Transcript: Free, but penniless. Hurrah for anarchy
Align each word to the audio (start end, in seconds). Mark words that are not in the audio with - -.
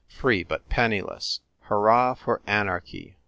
Free, 0.09 0.41
but 0.43 0.67
penniless. 0.67 1.41
Hurrah 1.65 2.15
for 2.15 2.41
anarchy 2.47 3.17